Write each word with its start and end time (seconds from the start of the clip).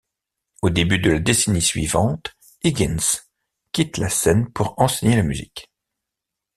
Au 0.63 0.71
début 0.71 0.97
de 0.97 1.11
la 1.11 1.19
décennie 1.19 1.61
suivante 1.61 2.35
Higgins 2.63 3.21
quitte 3.71 3.99
la 3.99 4.09
scène 4.09 4.51
pour 4.51 4.73
enseigner 4.81 5.15
la 5.15 5.21
musique. 5.21 5.69